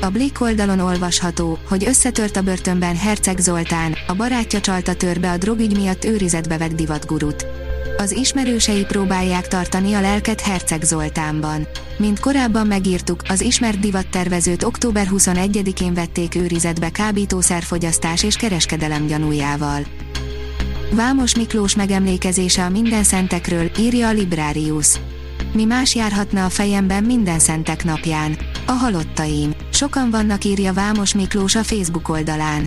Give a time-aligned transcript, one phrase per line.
[0.00, 5.36] A Blick oldalon olvasható, hogy összetört a börtönben Herceg Zoltán, a barátja csalta törbe a
[5.36, 7.46] drogügy miatt őrizetbe vett divatgurut.
[7.96, 11.66] Az ismerősei próbálják tartani a lelket Herceg Zoltánban.
[11.98, 19.86] Mint korábban megírtuk, az ismert divattervezőt október 21-én vették őrizetbe kábítószerfogyasztás és kereskedelem gyanújával.
[20.92, 25.00] Vámos Miklós megemlékezése a minden szentekről, írja a Librarius.
[25.52, 28.36] Mi más járhatna a fejemben minden szentek napján?
[28.66, 29.54] A halottaim.
[29.72, 32.66] Sokan vannak írja Vámos Miklós a Facebook oldalán.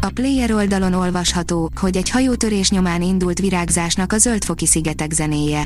[0.00, 5.64] A player oldalon olvasható, hogy egy hajótörés nyomán indult virágzásnak a Zöldfoki szigetek zenéje.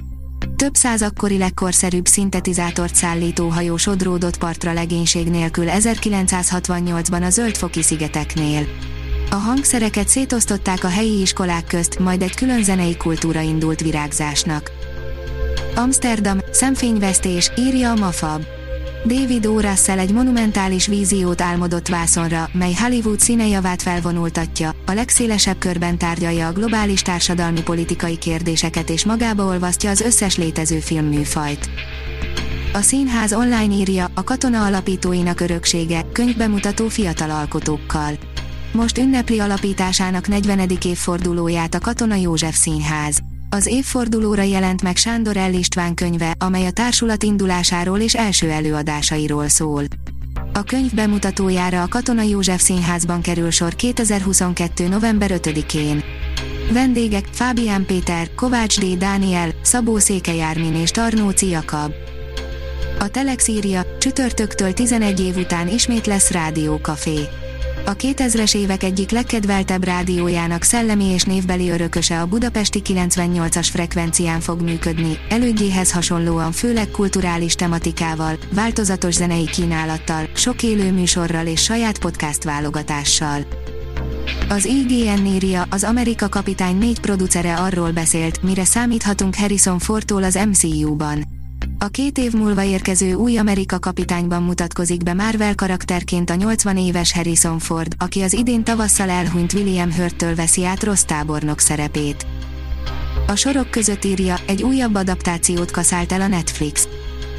[0.56, 8.66] Több száz akkori legkorszerűbb szintetizátort szállító hajó sodródott partra legénység nélkül 1968-ban a Zöldfoki szigeteknél.
[9.30, 14.70] A hangszereket szétosztották a helyi iskolák közt, majd egy külön zenei kultúra indult virágzásnak.
[15.74, 18.42] Amsterdam, szemfényvesztés, írja a Mafab.
[19.04, 19.60] David O.
[19.60, 26.52] Russell egy monumentális víziót álmodott vászonra, mely Hollywood színejavát felvonultatja, a legszélesebb körben tárgyalja a
[26.52, 31.70] globális társadalmi politikai kérdéseket és magába olvasztja az összes létező filmműfajt.
[32.72, 38.12] A színház online írja a katona alapítóinak öröksége, könyvbemutató fiatal alkotókkal.
[38.72, 40.70] Most ünnepli alapításának 40.
[40.84, 43.27] évfordulóját a Katona József Színház.
[43.50, 45.52] Az évfordulóra jelent meg Sándor L.
[45.52, 49.84] István könyve, amely a társulat indulásáról és első előadásairól szól.
[50.52, 54.88] A könyv bemutatójára a Katona József Színházban kerül sor 2022.
[54.88, 56.02] november 5-én.
[56.72, 58.98] Vendégek Fábián Péter, Kovács D.
[58.98, 61.92] Dániel, Szabó Székelyármin és Tarnóci Jakab.
[62.98, 67.18] A Telex írja, csütörtöktől 11 év után ismét lesz rádiókafé
[67.88, 74.60] a 2000-es évek egyik legkedveltebb rádiójának szellemi és névbeli örököse a budapesti 98-as frekvencián fog
[74.60, 82.44] működni, elődjéhez hasonlóan főleg kulturális tematikával, változatos zenei kínálattal, sok élő műsorral és saját podcast
[82.44, 83.46] válogatással.
[84.48, 90.38] Az IGN írja, az Amerika kapitány négy producere arról beszélt, mire számíthatunk Harrison Fordtól az
[90.48, 91.37] MCU-ban.
[91.80, 97.12] A két év múlva érkező új Amerika kapitányban mutatkozik be Marvel karakterként a 80 éves
[97.12, 102.26] Harrison Ford, aki az idén tavasszal elhunyt William Hurttől veszi át rossz tábornok szerepét.
[103.26, 106.88] A sorok között írja, egy újabb adaptációt kaszált el a Netflix.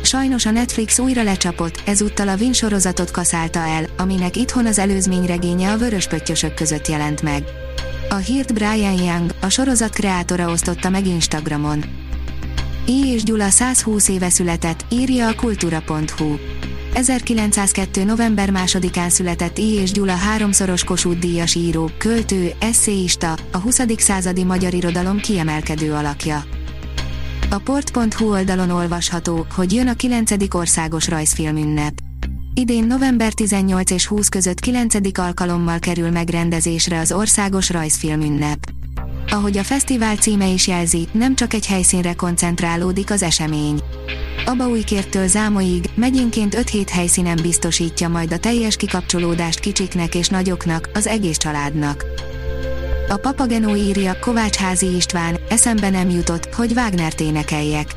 [0.04, 5.72] Sajnos a Netflix újra lecsapott, ezúttal a Win sorozatot kaszálta el, aminek itthon az előzményregénye
[5.72, 7.44] a vörös pöttyösök között jelent meg.
[8.10, 12.09] A hírt Brian Young, a sorozat kreátora osztotta meg Instagramon.
[12.86, 13.12] I.
[13.14, 16.38] és Gyula 120 éve született, írja a kultúra.hu.
[16.94, 18.04] 1902.
[18.06, 19.74] november 2-án született I.
[19.74, 23.80] és Gyula háromszoros Kossuth díjas író, költő, eszéista, a 20.
[23.98, 26.44] századi magyar irodalom kiemelkedő alakja.
[27.50, 30.32] A port.hu oldalon olvasható, hogy jön a 9.
[30.54, 31.94] országos rajzfilmünnep.
[32.54, 35.18] Idén november 18 és 20 között 9.
[35.20, 38.58] alkalommal kerül megrendezésre az országos rajzfilmünnep.
[39.32, 43.80] Ahogy a fesztivál címe is jelzi, nem csak egy helyszínre koncentrálódik az esemény.
[44.46, 51.38] Abaújkértől Zámoig, megyénként 5-7 helyszínen biztosítja majd a teljes kikapcsolódást kicsiknek és nagyoknak, az egész
[51.38, 52.06] családnak.
[53.10, 57.96] A Papagenó írja Kovács Házi István, eszembe nem jutott, hogy Wagner énekeljek.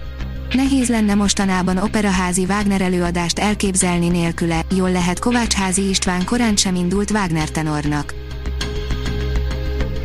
[0.53, 6.75] Nehéz lenne mostanában operaházi Wagner előadást elképzelni nélküle, jól lehet Kovács Házi István korán sem
[6.75, 8.22] indult Wagner tenornak.